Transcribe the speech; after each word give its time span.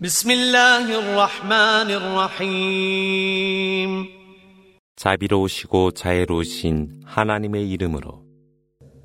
بسم 0.00 0.30
الله 0.30 0.98
الرحمن 0.98 1.90
الرحيم 2.44 4.08
자비로우시고 4.96 5.90
자애로우신 5.92 7.00
하나님의 7.06 7.70
이름으로 7.70 8.22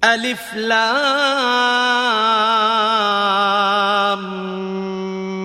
ألف 0.04 0.54
لام 0.56 0.74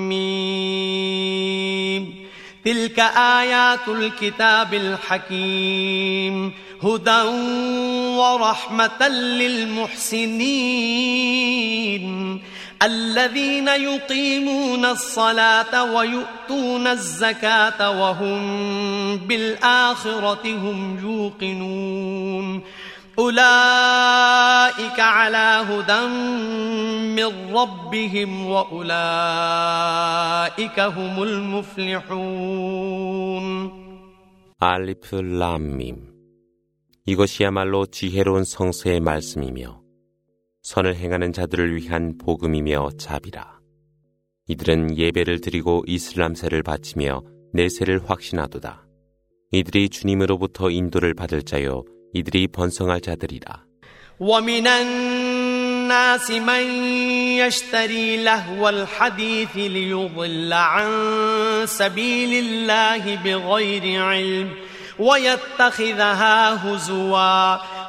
ميم 0.08 2.14
تلك 2.64 2.98
آيات 2.98 3.88
الكتاب 3.88 4.74
الحكيم 4.74 6.52
هدى 6.82 7.22
ورحمة 8.18 9.08
للمحسنين 9.08 10.46
الذين 12.83 13.67
يقيمون 13.67 14.85
الصلاة 14.85 15.93
ويؤتون 15.93 16.87
الزكاة 16.87 18.01
وهم 18.01 19.17
بالآخرة 19.17 20.45
هم 20.45 20.99
يوقنون 20.99 22.61
أولئك 23.19 24.99
على 24.99 25.65
هدى 25.69 26.07
من 27.15 27.55
ربهم 27.55 28.45
وأولئك 28.45 28.79
هم 30.79 31.23
المفلحون 31.23 32.81
알리프 34.63 35.15
람밈 35.15 36.11
이것이야말로 37.07 37.87
지혜로운 37.87 38.43
성서의 38.43 38.99
말씀이며 38.99 39.81
선을 40.65 40.95
행하는 40.95 41.33
자들을 41.33 41.75
위한 41.75 42.17
복음이며 42.17 42.91
자비라. 42.97 43.59
이들은 44.47 44.97
예배를 44.97 45.41
드리고 45.41 45.83
이슬람세를 45.87 46.63
바치며 46.63 47.21
내세를 47.53 48.09
확신하도다. 48.09 48.85
이들이 49.51 49.89
주님으로부터 49.89 50.69
인도를 50.69 51.13
받을 51.13 51.43
자요 51.43 51.83
이들이 52.13 52.47
번성할 52.47 53.01
자들이라. 53.01 53.65
ومن 54.21 54.67
الناس 54.67 56.31
من 56.31 56.63
يشتري 57.41 58.23
لهو 58.23 58.69
الحديث 58.69 59.55
ليضل 59.55 60.53
عن 60.53 60.91
سبيل 61.65 62.45
الله 62.45 63.15
بغير 63.15 64.03
علم 64.03 64.55
ويتخذها 64.99 66.53
هزوا 66.53 67.57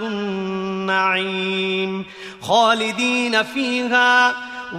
النعيم 0.00 2.04
خالدين 2.40 3.42
فيها 3.42 4.34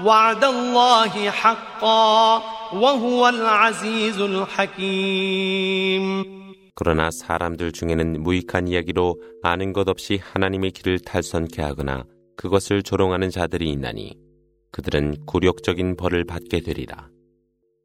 وعد 0.05 0.43
الله 0.43 1.29
حقا 1.29 2.43
وهو 2.73 3.29
العزيز 3.29 4.21
الحكيم 4.21 6.05
그러나 6.77 7.09
사람들 7.09 7.71
중에는 7.71 8.21
무익한 8.21 8.67
이야기로 8.67 9.15
아는 9.41 9.71
것 9.71 9.87
없이 9.87 10.19
하나님의 10.21 10.71
길을 10.71 10.99
탈선케 10.99 11.61
하거나 11.61 12.03
그것을 12.35 12.83
조롱하는 12.83 13.29
자들이 13.29 13.71
있나니 13.71 14.17
그들은 14.71 15.25
굴욕적인 15.25 15.95
벌을 15.95 16.25
받게 16.25 16.59
되리라. 16.59 17.07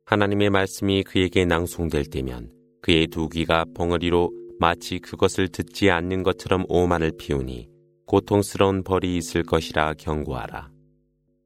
하나님의 0.06 0.50
말씀이 0.50 1.04
그에게 1.04 1.44
낭송될 1.44 2.06
때면 2.06 2.50
그의 2.82 3.06
두 3.06 3.28
귀가 3.28 3.64
벙어리로 3.76 4.32
마치 4.59 4.99
그것을 4.99 5.49
듣지 5.49 5.89
않는 5.89 6.23
것처럼 6.23 6.65
오만을 6.67 7.13
피우니 7.17 7.69
고통스러운 8.05 8.83
벌이 8.83 9.17
있을 9.17 9.43
것이라 9.43 9.95
경고하라. 9.95 10.69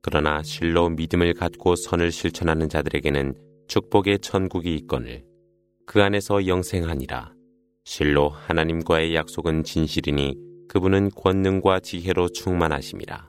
그러나 0.01 0.43
실로 0.43 0.89
믿음을 0.89 1.33
갖고 1.33 1.75
선을 1.75 2.11
실천하는 2.11 2.69
자들에게는 2.69 3.35
축복의 3.67 4.19
천국이 4.19 4.75
있거늘 4.75 5.23
그 5.85 6.01
안에서 6.01 6.47
영생하니라. 6.47 7.33
실로 7.83 8.29
하나님과의 8.29 9.15
약속은 9.15 9.63
진실이니 9.63 10.35
그분은 10.67 11.09
권능과 11.11 11.79
지혜로 11.79 12.29
충만하심이라. 12.29 13.28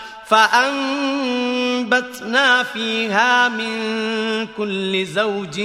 فأنبتنا 0.30 1.82
فيها 2.62 3.48
من 3.48 3.76
كل 4.56 5.06
زوج 5.06 5.60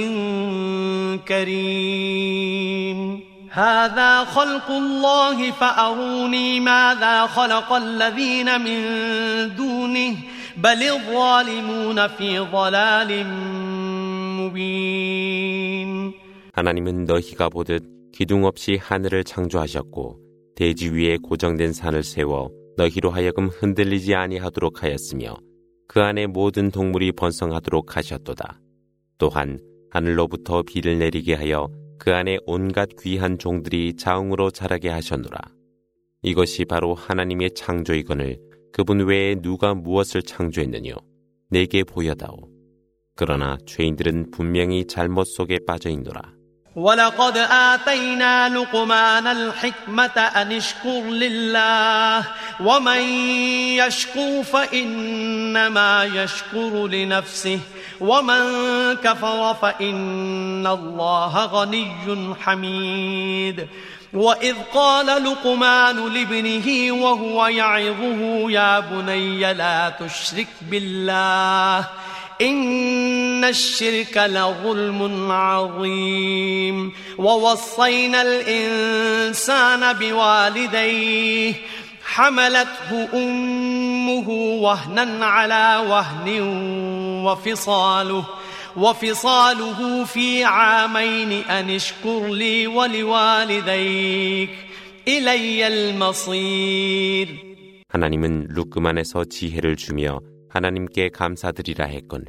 كريم 1.28 3.20
هذا 3.50 4.24
خلق 4.24 4.70
الله 4.70 5.50
فأروني 5.50 6.60
ماذا 6.60 7.26
خلق 7.26 7.72
الذين 7.72 8.60
من 8.60 8.80
دونه 9.56 10.16
بل 10.56 10.82
الظالمون 10.82 12.06
في 12.08 12.38
ضلال 12.38 13.26
مبين 14.40 16.12
하나님은 16.54 17.06
너희가 17.06 17.48
보듯 17.48 17.82
기둥 18.12 18.44
없이 18.44 18.78
하늘을 18.80 19.24
창조하셨고 19.24 20.18
대지 20.54 20.90
위에 20.90 21.16
고정된 21.16 21.72
산을 21.72 22.02
세워 22.02 22.50
너희로 22.77 23.09
하여금 23.09 23.47
흔들리지 23.47 24.15
아니하도록 24.15 24.83
하였으며 24.83 25.35
그 25.87 26.01
안에 26.01 26.27
모든 26.27 26.69
동물이 26.69 27.13
번성하도록 27.13 27.97
하셨도다. 27.97 28.61
또한 29.17 29.59
하늘로부터 29.89 30.61
비를 30.61 30.99
내리게 30.99 31.33
하여 31.33 31.69
그 31.97 32.13
안에 32.13 32.37
온갖 32.45 32.89
귀한 33.01 33.39
종들이 33.39 33.95
자웅으로 33.95 34.51
자라게 34.51 34.89
하셨노라. 34.89 35.39
이것이 36.21 36.65
바로 36.65 36.93
하나님의 36.93 37.51
창조이거늘 37.55 38.37
그분 38.71 39.07
외에 39.07 39.35
누가 39.35 39.73
무엇을 39.73 40.21
창조했느뇨? 40.21 40.95
내게 41.49 41.83
보여다오. 41.83 42.37
그러나 43.15 43.57
죄인들은 43.65 44.29
분명히 44.31 44.85
잘못 44.85 45.23
속에 45.23 45.59
빠져 45.65 45.89
있노라. 45.89 46.36
ولقد 46.77 47.37
آتينا 47.37 48.49
لقمان 48.49 49.27
الحكمة 49.27 50.17
أن 50.35 50.51
اشكر 50.51 51.01
لله 51.01 52.23
ومن 52.59 53.01
يشكر 53.81 54.43
فإنما 54.43 56.03
يشكر 56.03 56.87
لنفسه 56.87 57.59
ومن 57.99 58.43
كفر 59.03 59.53
فإن 59.53 60.67
الله 60.67 61.45
غني 61.45 62.35
حميد. 62.41 63.67
وإذ 64.13 64.55
قال 64.73 65.05
لقمان 65.05 66.13
لابنه 66.13 66.91
وهو 66.91 67.47
يعظه 67.47 68.51
يا 68.51 68.79
بني 68.79 69.53
لا 69.53 69.93
تشرك 69.99 70.47
بالله 70.61 71.87
إن 72.40 73.44
الشرك 73.44 74.16
لظلم 74.16 75.32
عظيم 75.32 76.92
ووصينا 77.18 78.22
الإنسان 78.22 79.92
بوالديه 79.92 81.54
حملته 82.04 83.08
أمه 83.14 84.28
وهنا 84.62 85.26
على 85.26 85.84
وهن 85.88 86.40
وفصاله 87.26 88.24
وفصاله 88.76 90.04
في 90.04 90.44
عامين 90.44 91.32
أن 91.32 91.70
اشكر 91.70 92.26
لي 92.26 92.66
ولوالديك 92.66 94.50
إلي 95.08 95.66
المصير 95.66 97.52
하나님은 97.92 98.48
루크만에서 98.48 99.26
지혜를 99.26 99.76
주며 99.76 100.20
하나님께 100.57 101.09
감사드리라 101.09 101.85
했거늘 101.85 102.25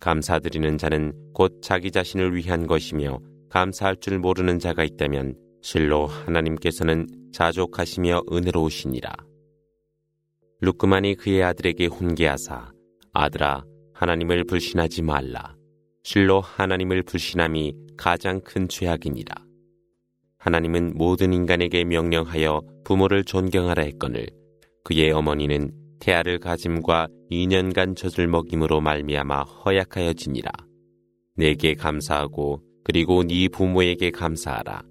감사드리는 0.00 0.78
자는 0.78 1.12
곧 1.32 1.60
자기 1.62 1.92
자신을 1.92 2.34
위한 2.34 2.66
것이며 2.66 3.20
감사할 3.50 3.98
줄 4.00 4.18
모르는 4.18 4.58
자가 4.58 4.82
있다면 4.82 5.36
실로 5.62 6.06
하나님께서는 6.06 7.06
자족하시며 7.32 8.22
은혜로우시니라. 8.32 9.12
루크만이 10.60 11.14
그의 11.14 11.44
아들에게 11.44 11.86
훈계하사 11.86 12.72
아들아 13.12 13.64
하나님을 13.94 14.42
불신하지 14.42 15.02
말라. 15.02 15.54
실로 16.02 16.40
하나님을 16.40 17.04
불신함이 17.04 17.74
가장 17.96 18.40
큰 18.40 18.66
죄악이니라. 18.66 19.36
하나님은 20.38 20.94
모든 20.96 21.32
인간에게 21.32 21.84
명령하여 21.84 22.62
부모를 22.82 23.22
존경하라 23.22 23.84
했거늘 23.84 24.26
그의 24.82 25.12
어머니는 25.12 25.85
태아를 25.99 26.39
가짐과 26.39 27.07
2년간 27.31 27.95
젖을 27.95 28.27
먹임으로 28.27 28.81
말미암아 28.81 29.43
허약하여지니라. 29.43 30.51
내게 31.35 31.75
감사하고 31.75 32.61
그리고 32.83 33.23
네 33.23 33.47
부모에게 33.47 34.11
감사하라. 34.11 34.81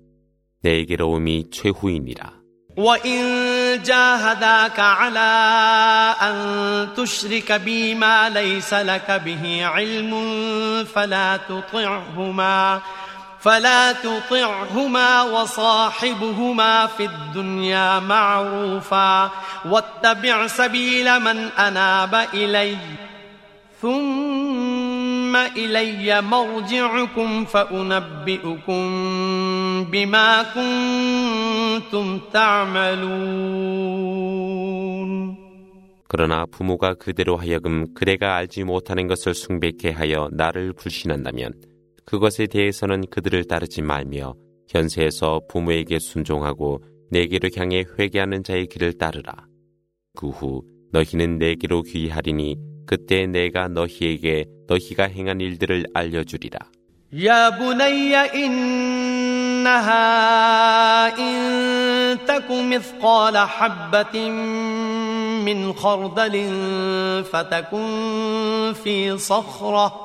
내게로움이 0.63 1.51
최후이니라. 1.51 2.41
وإن 2.77 3.83
جاهداك 3.83 4.79
على 4.79 5.31
أن 6.23 6.95
تشرك 6.95 7.53
بي 7.53 7.95
ما 7.95 8.29
ليس 8.31 8.75
لك 8.75 9.11
به 9.11 9.67
علم 9.67 10.13
فلا 10.85 11.37
تطعهما 11.37 12.81
فلا 13.45 13.93
تطعهما 13.93 15.23
وصاحبهما 15.23 16.87
في 16.87 17.05
الدنيا 17.05 17.99
معروفا 17.99 19.31
واتبع 19.65 20.47
سبيل 20.47 21.21
من 21.21 21.37
أناب 21.37 22.15
إلي 22.35 22.77
ثم 23.81 25.37
إلي 25.37 26.21
مرجعكم 26.23 27.45
فأنبئكم 27.45 28.85
بما 29.91 30.43
كنتم 30.55 32.21
تعملون 32.33 33.81
그러나 36.13 36.45
부모가 36.45 36.95
그대로 36.95 37.37
하여금 37.37 37.95
그대가 37.95 38.35
알지 38.35 38.65
못하는 38.65 39.07
것을 39.07 39.33
숭배케 39.33 39.93
하여 39.93 40.29
나를 40.33 40.73
불신한다면 40.73 41.53
그것에 42.06 42.48
대해서는 42.48 43.06
그들을 43.10 43.46
따르지 43.46 43.82
말며 43.82 44.36
현세에서 44.70 45.42
부모에게 45.50 46.00
순종하고 46.00 46.82
내게로 47.12 47.50
향해 47.56 47.84
회개하는 47.98 48.44
자의 48.44 48.68
길을 48.68 48.98
따르라. 48.98 49.34
그 50.16 50.30
후 50.30 50.64
너희는 50.92 51.38
내게로 51.40 51.82
귀하리니 51.84 52.58
그때 52.86 53.26
내가 53.28 53.68
너희에게 53.68 54.46
너희가 54.68 55.06
행한 55.06 55.42
일들을 55.42 55.86
알려주리라. 55.94 56.60
야 57.26 57.58
부나야 57.58 58.26
인나하 58.28 59.90
인 61.18 62.18
taku 62.26 62.62
mithqala 62.62 63.46
habbatin 63.46 64.34
min 65.44 65.74
khardalin 65.74 67.24
fatakun 67.26 68.76
fi 68.76 69.16
sakhra 69.18 70.05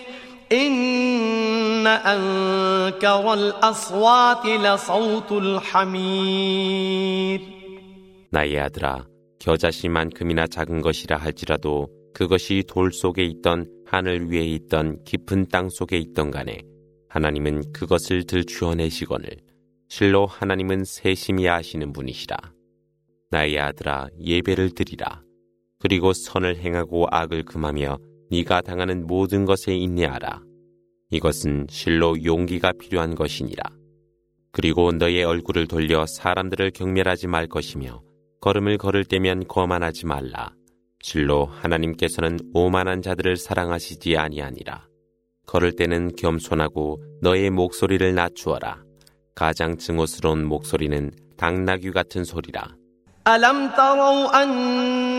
إن 0.52 1.86
أنكر 1.86 3.34
الأصوات 3.34 4.46
لصوت 4.46 5.32
الحمير 5.32 6.96
나의 8.30 8.58
아들아 8.60 9.06
겨자씨만큼이나 9.40 10.46
작은 10.46 10.82
것이라 10.82 11.16
할지라도 11.16 11.88
그것이 12.12 12.64
돌 12.66 12.92
속에 12.92 13.24
있던 13.24 13.66
하늘 13.86 14.30
위에 14.30 14.44
있던 14.44 15.04
깊은 15.04 15.48
땅 15.48 15.68
속에 15.68 15.96
있던 15.98 16.30
간에 16.30 16.62
하나님은 17.08 17.72
그것을 17.72 18.24
들추어내시거늘 18.24 19.30
실로 19.88 20.26
하나님은 20.26 20.84
세심히 20.84 21.48
아시는 21.48 21.92
분이시라 21.92 22.36
나의 23.30 23.58
아들아 23.58 24.08
예배를 24.20 24.74
드리라 24.74 25.22
그리고 25.78 26.12
선을 26.12 26.56
행하고 26.56 27.06
악을 27.10 27.44
금하며 27.44 27.98
네가 28.31 28.61
당하는 28.61 29.05
모든 29.07 29.43
것에 29.43 29.75
인내하라. 29.75 30.41
이것은 31.09 31.67
실로 31.69 32.23
용기가 32.23 32.71
필요한 32.71 33.13
것이니라. 33.13 33.63
그리고 34.53 34.91
너의 34.93 35.25
얼굴을 35.25 35.67
돌려 35.67 36.05
사람들을 36.05 36.71
경멸하지 36.71 37.27
말 37.27 37.47
것이며 37.47 38.01
걸음을 38.39 38.77
걸을 38.77 39.03
때면 39.03 39.47
거만하지 39.47 40.05
말라. 40.05 40.53
실로 41.01 41.45
하나님께서는 41.45 42.39
오만한 42.53 43.01
자들을 43.01 43.35
사랑하시지 43.35 44.15
아니하니라. 44.15 44.87
걸을 45.47 45.75
때는 45.75 46.15
겸손하고 46.15 47.03
너의 47.21 47.49
목소리를 47.49 48.15
낮추어라. 48.15 48.83
가장 49.35 49.77
증오스러운 49.77 50.45
목소리는 50.45 51.11
당나귀 51.35 51.91
같은 51.91 52.23
소리라. 52.23 52.75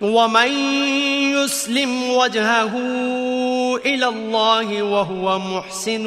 ومن 0.00 0.50
يسلم 1.36 2.10
وجهه 2.10 2.74
إلى 3.76 4.08
الله 4.08 4.82
وهو 4.82 5.38
محسن 5.38 6.04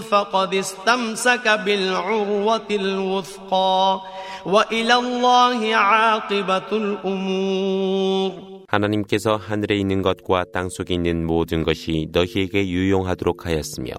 فقد 0.00 0.54
استمسك 0.54 1.48
بالعروة 1.48 2.68
الوثقى 2.70 4.00
وإلى 4.46 4.94
الله 4.94 5.74
عاقبة 5.74 6.70
الأمور 6.72 8.52
하나님께서 8.72 9.36
하늘에 9.36 9.76
있는 9.76 10.00
것과 10.00 10.44
땅 10.50 10.70
속에 10.70 10.94
있는 10.94 11.26
모든 11.26 11.62
것이 11.62 12.08
너희에게 12.10 12.68
유용하도록 12.68 13.44
하였으며 13.44 13.92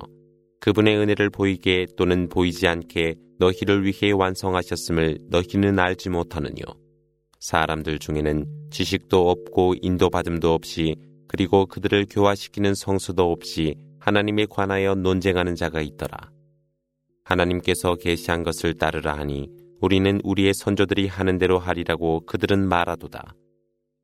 그분의 0.62 0.98
은혜를 0.98 1.30
보이게 1.30 1.86
또는 1.96 2.28
보이지 2.28 2.68
않게 2.68 3.16
너희를 3.38 3.86
위해 3.86 4.12
완성하셨음을 4.12 5.20
너희는 5.30 5.78
알지 5.78 6.10
못하느뇨. 6.10 6.64
사람들 7.40 8.00
중에는 8.00 8.46
지식도 8.71 9.31
없고 9.31 9.75
인도받음도 9.81 10.53
없이 10.53 10.97
그리고 11.27 11.67
그들을 11.67 12.07
교화시키는 12.11 12.75
성수도 12.75 13.31
없이 13.31 13.75
하나님에 14.01 14.47
관하여 14.49 14.95
논쟁하는 14.95 15.55
자가 15.55 15.81
있더라. 15.81 16.31
하나님께서 17.25 17.97
계시한 17.97 18.43
것을 18.43 18.75
따르라 18.75 19.15
하니 19.19 19.49
우리는 19.81 20.21
우리의 20.25 20.55
선조들이 20.55 21.07
하는 21.07 21.39
대로 21.39 21.59
하리라고 21.59 22.25
그들은 22.27 22.67
말하도다. 22.67 23.35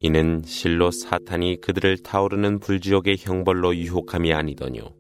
이는 0.00 0.42
실로 0.44 0.90
사탄이 0.90 1.61
그들을 1.62 2.02
타오르는 2.02 2.61
불지옥의 2.61 3.16
형벌로 3.18 3.75
유혹함이 3.76 4.33
아니더뇨. 4.33 4.92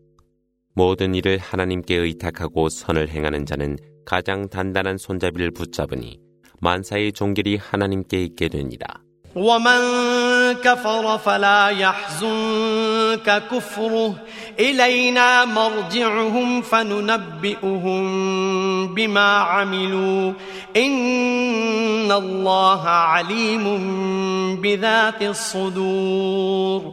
모든 0.74 1.14
일을 1.14 1.38
하나님께 1.38 1.96
의탁하고 1.96 2.68
선을 2.68 3.08
행하는 3.10 3.44
자는 3.46 3.76
가장 4.06 4.48
단단한 4.48 4.98
손잡이를 4.98 5.50
붙잡으니 5.50 6.18
만사의 6.60 7.12
종결이 7.12 7.56
하나님께 7.56 8.22
있게 8.24 8.48
되니라. 8.48 8.86
ومن 9.34 9.80
كفر 10.64 11.18
فلا 11.18 11.68
يحزنك 11.68 13.42
كفره 13.50 14.14
إلينا 14.60 15.44
مرجعهم 15.44 16.62
فننبئهم 16.62 18.04
بما 18.94 19.36
عملوا 19.36 20.32
إن 20.76 22.12
الله 22.12 22.88
عليم 22.88 23.66
بذات 24.60 25.22
الصدور 25.22 26.92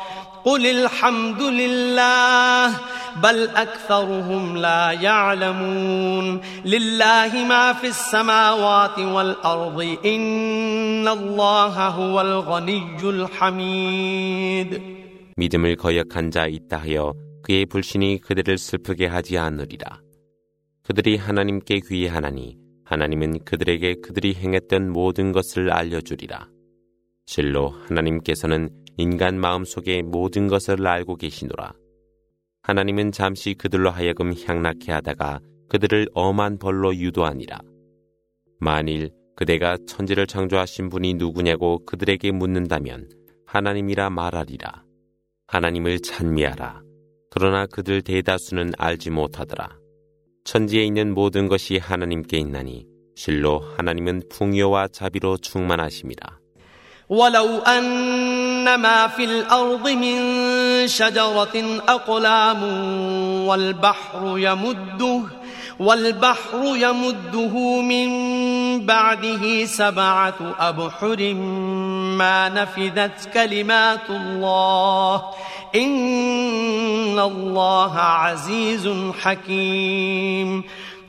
قل 0.44 0.66
الحمد 0.66 1.42
لله 1.42 2.76
بل 3.22 3.48
أكثرهم 3.48 4.56
لا 4.56 4.92
يعلمون 4.92 6.40
لله 6.64 7.32
ما 7.48 7.72
في 7.72 7.86
السماوات 7.86 8.98
والأرض 8.98 9.80
إن 10.04 11.08
الله 11.08 11.88
هو 11.88 12.20
الغني 12.20 13.00
الحميد 13.02 14.96
믿음을 15.36 15.76
거역한 15.76 16.30
자 16.30 16.46
있다 16.46 16.78
하여 16.78 17.12
그의 17.42 17.66
불신이 17.66 18.20
그들을 18.22 18.56
슬프게 18.58 19.06
하지 19.06 19.38
않으리라. 19.38 20.00
그들이 20.82 21.16
하나님께 21.16 21.80
귀의하나니 21.86 22.56
하나님은 22.84 23.44
그들에게 23.44 23.96
그들이 24.02 24.34
행했던 24.34 24.90
모든 24.92 25.32
것을 25.32 25.72
알려주리라. 25.72 26.48
실로 27.26 27.74
하나님께서는 27.88 28.70
인간 29.01 29.39
마음속의 29.39 30.03
모든 30.03 30.47
것을 30.47 30.85
알고 30.85 31.15
계시노라. 31.15 31.73
하나님은 32.63 33.11
잠시 33.11 33.55
그들로 33.55 33.89
하여금 33.89 34.33
향락해 34.33 34.91
하다가 34.91 35.39
그들을 35.69 36.07
엄한 36.13 36.59
벌로 36.59 36.95
유도하니라. 36.95 37.59
만일 38.59 39.09
그대가 39.35 39.77
천지를 39.87 40.27
창조하신 40.27 40.89
분이 40.89 41.15
누구냐고 41.15 41.83
그들에게 41.85 42.31
묻는다면 42.31 43.09
하나님이라 43.47 44.11
말하리라. 44.11 44.83
하나님을 45.47 45.99
찬미하라. 45.99 46.83
그러나 47.31 47.65
그들 47.65 48.03
대다수는 48.03 48.73
알지 48.77 49.09
못하더라. 49.09 49.69
천지에 50.43 50.83
있는 50.83 51.13
모든 51.13 51.47
것이 51.47 51.77
하나님께 51.77 52.37
있나니 52.37 52.85
실로 53.15 53.59
하나님은 53.77 54.23
풍요와 54.29 54.89
자비로 54.89 55.37
충만하심이라. 55.37 56.39
ما 58.63 59.07
في 59.07 59.23
الأرض 59.23 59.89
من 59.89 60.17
شجرة 60.87 61.81
أقلام 61.87 62.63
والبحر 63.47 64.33
يمده 64.37 65.21
والبحر 65.79 66.75
يمده 66.75 67.81
من 67.81 68.09
بعده 68.85 69.65
سبعة 69.65 70.55
أبحر 70.59 71.33
ما 72.17 72.49
نفذت 72.49 73.29
كلمات 73.33 74.09
الله 74.09 75.21
إن 75.75 77.19
الله 77.19 77.97
عزيز 77.97 78.89
حكيم 79.23 80.63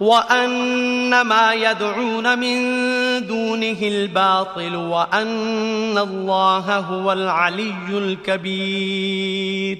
وأن 0.00 1.20
ما 1.20 1.54
يدعون 1.54 2.38
من 2.38 2.56
دونه 3.26 3.80
الباطل 3.82 4.76
وأن 4.76 5.98
الله 5.98 6.78
هو 6.78 7.12
العلي 7.12 7.88
الكبير 7.98 9.78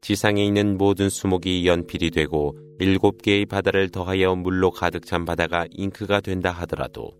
지상에 0.00 0.44
있는 0.44 0.76
모든 0.76 1.08
수목이 1.08 1.66
연필이 1.66 2.10
되고 2.10 2.54
일곱 2.78 3.22
개의 3.22 3.46
바다를 3.46 3.88
더하여 3.88 4.34
물로 4.34 4.70
가득 4.70 5.06
찬 5.06 5.24
바다가 5.24 5.66
잉크가 5.70 6.20
된다 6.20 6.50
하더라도 6.50 7.12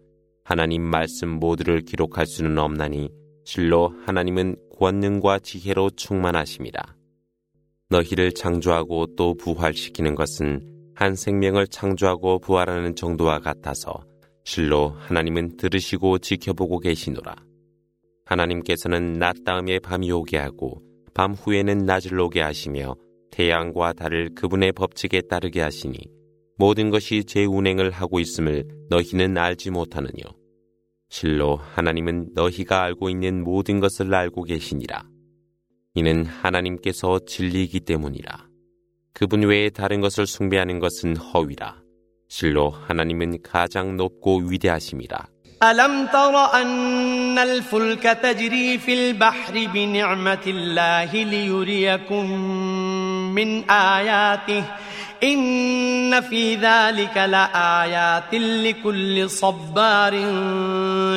하나님 0.44 0.82
말씀 0.82 1.30
모두를 1.30 1.80
기록할 1.80 2.26
수는 2.26 2.58
없나니 2.58 3.08
실로 3.46 3.94
하나님은 4.04 4.56
권능과 4.78 5.38
지혜로 5.38 5.90
충만하십니다. 5.96 6.96
너희를 7.88 8.32
창조하고 8.32 9.14
또 9.16 9.34
부활시키는 9.34 10.14
것은 10.14 10.60
한 10.99 11.15
생명을 11.15 11.67
창조하고 11.67 12.39
부활하는 12.39 12.93
정도와 12.93 13.39
같아서 13.39 14.03
실로 14.43 14.89
하나님은 14.89 15.55
들으시고 15.55 16.17
지켜보고 16.19 16.79
계시노라. 16.79 17.37
하나님께서는 18.25 19.13
낮 19.13 19.45
다음에 19.45 19.79
밤이 19.79 20.11
오게 20.11 20.37
하고 20.37 20.81
밤 21.13 21.31
후에는 21.31 21.85
낮을 21.85 22.19
오게 22.19 22.41
하시며 22.41 22.95
태양과 23.31 23.93
달을 23.93 24.31
그분의 24.35 24.73
법칙에 24.73 25.21
따르게 25.21 25.61
하시니 25.61 25.95
모든 26.57 26.89
것이 26.89 27.23
제 27.23 27.45
운행을 27.45 27.91
하고 27.91 28.19
있음을 28.19 28.65
너희는 28.89 29.37
알지 29.37 29.71
못하느뇨. 29.71 30.25
실로 31.07 31.55
하나님은 31.55 32.31
너희가 32.33 32.83
알고 32.83 33.09
있는 33.09 33.41
모든 33.45 33.79
것을 33.79 34.13
알고 34.13 34.43
계시니라. 34.43 35.05
이는 35.95 36.25
하나님께서 36.25 37.19
진리이기 37.25 37.79
때문이라. 37.79 38.48
그분 39.18 39.42
외에 39.42 39.70
다른 39.70 40.00
것을 40.00 40.26
숭배하는 40.26 40.80
것은 40.80 41.16
허위라. 41.16 41.76
실로 42.28 42.70
하나님은 42.70 43.42
가장 43.42 43.96
높고 43.96 44.38
위대하심이라. 44.48 45.28
ألم 45.62 46.06
تر 46.12 46.34
أن 46.60 47.38
الفلك 47.38 48.02
تجري 48.02 48.78
في 48.78 48.94
البحر 48.94 49.66
بنعمة 49.74 50.44
الله 50.46 51.10
ليريكم 51.24 52.30
من 53.34 53.70
آياته 53.70 54.64
إن 55.22 56.20
في 56.20 56.56
ذلك 56.56 57.16
لآيات 57.16 58.34
لكل 58.34 59.30
صبار 59.30 60.14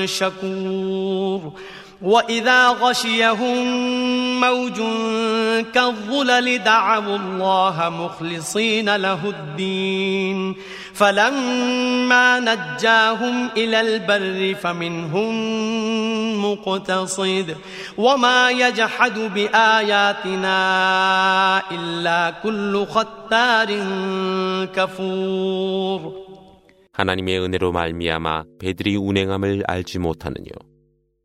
شكور 0.05 1.53
وإذا 2.01 2.67
غشيهم 2.67 3.65
موج 4.39 4.77
كالظلل 5.73 6.63
دعوا 6.63 7.15
الله 7.15 7.89
مخلصين 7.89 8.95
له 8.95 9.29
الدين 9.29 10.55
فلما 10.93 12.39
نجاهم 12.39 13.49
إلى 13.57 13.81
البر 13.81 14.55
فمنهم 14.59 15.33
مقتصد 16.45 17.55
وما 17.97 18.51
يجحد 18.51 19.19
بآياتنا 19.19 20.57
إلا 21.71 22.33
كل 22.43 22.85
ختار 22.85 23.69
كفور 24.75 26.27
하나님의 26.97 27.39
은혜로 27.39 27.71
말미암아 27.71 28.43
배들이 28.59 28.95
운행함을 28.95 29.65
알지 29.67 29.99
못하느뇨. 29.99 30.49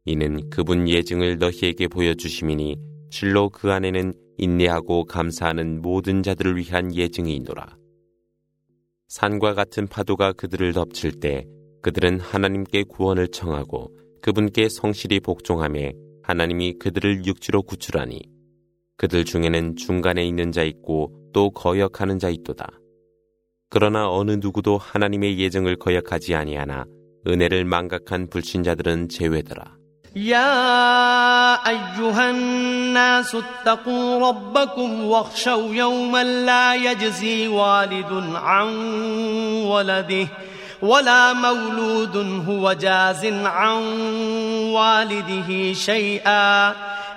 이는 0.08 0.50
그분 0.50 0.88
예증을 0.88 1.38
너희에게 1.38 1.90
보여주심이니 1.90 2.78
실로 3.12 3.50
그 3.50 3.74
안에는 3.74 4.14
인내하고 4.38 5.04
감사하는 5.04 5.82
모든 5.82 6.24
자들을 6.24 6.56
위한 6.56 6.96
예증이 6.96 7.36
있노라. 7.36 7.76
산과 9.10 9.54
같은 9.54 9.86
파도가 9.86 10.32
그들을 10.32 10.72
덮칠 10.72 11.20
때 11.20 11.46
그들은 11.82 12.22
하나님께 12.22 12.84
구원을 12.84 13.28
청하고 13.28 13.92
그분께 14.22 14.70
성실히 14.70 15.20
복종함에 15.20 15.92
하나님이 16.24 16.76
그들을 16.80 17.26
육지로 17.26 17.64
구출하니 17.64 18.22
그들 18.96 19.26
중에는 19.26 19.76
중간에 19.76 20.26
있는 20.26 20.54
자 20.54 20.64
있고 20.64 21.14
또 21.34 21.50
거역하는 21.52 22.18
자 22.18 22.30
있도다. 22.30 22.68
그러나 23.70 24.10
어느 24.10 24.32
누구도 24.32 24.78
하나님의 24.78 25.38
예정을 25.38 25.76
거역하지 25.76 26.34
아니하나 26.34 26.86
은혜를 27.28 27.66
망각한 27.66 28.30
불신자들은 28.30 29.10
제외더라. 29.10 29.77
يا 30.16 31.54
أيها 31.70 32.30
الناس 32.30 33.36
اتقوا 33.36 34.28
ربكم 34.28 35.04
واخشوا 35.04 35.74
يوما 35.74 36.24
لا 36.24 36.76
يجزي 36.76 37.48
والد 37.48 38.30
عن 38.36 38.68
ولده 39.64 40.28
ولا 40.82 41.34
مولود 41.34 42.44
هو 42.50 42.74
جاز 42.74 43.26
عن 43.26 43.82
والده 44.74 45.74
شيئا 45.74 46.74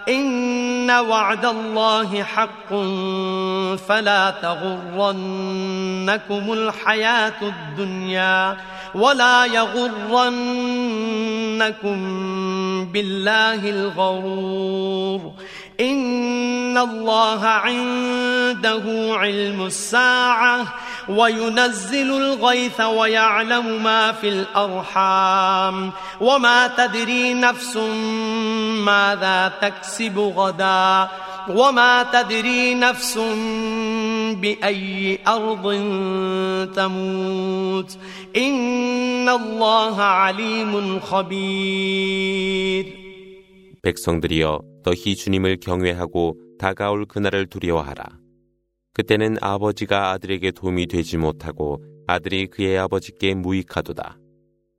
إن 0.08 0.90
وعد 0.90 1.44
الله 1.44 2.22
حق 2.22 2.68
فلا 3.88 4.30
تغرنكم 4.42 5.12
الحياة 6.52 7.42
الدنيا 7.42 8.56
ولا 8.94 9.44
يغرنكم 9.44 10.30
بالله 12.92 13.70
الغرور. 13.70 15.32
إن 15.80 16.78
الله 16.78 17.46
عنده 17.46 18.82
علم 19.16 19.66
الساعة 19.66 20.66
وينزل 21.09 22.09
الغيث 22.17 22.81
ويعلم 22.81 23.83
ما 23.83 24.11
في 24.11 24.29
الأرحام 24.29 25.91
وما 26.21 26.67
تدري 26.67 27.33
نفس 27.33 27.77
ماذا 28.85 29.53
تكسب 29.61 30.19
غدا 30.19 31.09
وما 31.49 32.03
تدري 32.03 32.73
نفس 32.75 33.17
بأي 34.41 35.19
أرض 35.27 35.65
تموت 36.75 37.97
إن 38.37 39.29
الله 39.29 40.01
عليم 40.01 40.99
خبير 40.99 42.85
백성들이여 43.85 44.61
너희 44.83 45.15
주님을 45.15 45.57
경외하고 45.57 46.35
다가올 46.57 47.05
그날을 47.05 47.45
두려워하라. 47.45 48.03
그때는 48.92 49.36
아버지가 49.40 50.10
아들에게 50.10 50.50
도움이 50.52 50.86
되지 50.86 51.16
못하고 51.16 51.82
아들이 52.06 52.46
그의 52.46 52.78
아버지께 52.78 53.34
무익하도다. 53.34 54.18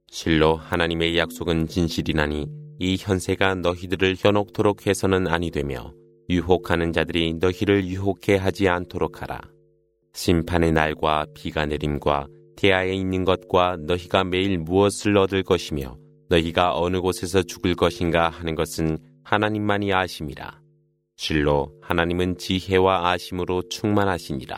실로 0.08 0.56
하나님의 0.58 1.18
약속은 1.18 1.68
진실이나니 1.68 2.48
이 2.80 2.98
현세가 3.00 3.56
너희들을 3.56 4.15
현혹토록 4.18 4.88
해서는 4.88 5.27
아니 5.27 5.51
되며 5.51 5.94
유혹하는 6.30 6.91
자들이 6.91 7.36
너희를 7.36 7.86
유혹해 7.86 8.36
하지 8.36 8.68
않도록 8.68 9.22
하라. 9.22 9.39
심판의 10.13 10.74
날과 10.74 11.27
비가 11.34 11.65
내림과 11.65 12.27
태아에 12.58 12.94
있는 12.94 13.24
것과 13.24 13.77
너희가 13.80 14.25
매일 14.25 14.58
무엇을 14.58 15.18
얻을 15.18 15.44
것이며 15.44 15.98
너희가 16.30 16.77
어느 16.77 17.00
곳에서 17.00 17.44
죽을 17.44 17.75
것인가 17.75 18.30
하는 18.30 18.56
것은 18.56 18.98
하나님만이 19.24 19.94
아심이라. 19.94 20.61
실로 21.24 21.72
하나님은 21.84 22.40
지혜와 22.40 23.12
아심으로 23.12 23.70
충만하시니라. 23.70 24.57